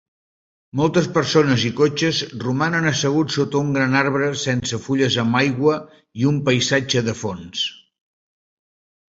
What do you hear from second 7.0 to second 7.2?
de